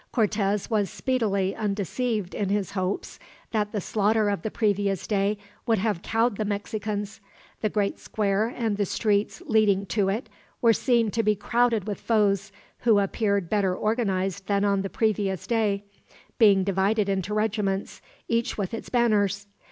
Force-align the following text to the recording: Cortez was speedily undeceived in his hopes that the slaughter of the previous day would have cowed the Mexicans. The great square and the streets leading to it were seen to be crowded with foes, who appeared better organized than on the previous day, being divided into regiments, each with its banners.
Cortez 0.11 0.67
was 0.67 0.89
speedily 0.89 1.55
undeceived 1.55 2.33
in 2.33 2.49
his 2.49 2.71
hopes 2.71 3.19
that 3.51 3.71
the 3.71 3.79
slaughter 3.79 4.29
of 4.29 4.41
the 4.41 4.49
previous 4.49 5.05
day 5.05 5.37
would 5.67 5.77
have 5.77 6.01
cowed 6.01 6.37
the 6.37 6.43
Mexicans. 6.43 7.19
The 7.61 7.69
great 7.69 7.99
square 7.99 8.47
and 8.47 8.77
the 8.77 8.85
streets 8.87 9.43
leading 9.45 9.85
to 9.85 10.09
it 10.09 10.27
were 10.59 10.73
seen 10.73 11.11
to 11.11 11.21
be 11.21 11.35
crowded 11.35 11.85
with 11.85 11.99
foes, 12.01 12.51
who 12.79 12.97
appeared 12.97 13.47
better 13.47 13.75
organized 13.75 14.47
than 14.47 14.65
on 14.65 14.81
the 14.81 14.89
previous 14.89 15.45
day, 15.45 15.83
being 16.39 16.63
divided 16.63 17.07
into 17.07 17.35
regiments, 17.35 18.01
each 18.27 18.57
with 18.57 18.73
its 18.73 18.89
banners. 18.89 19.45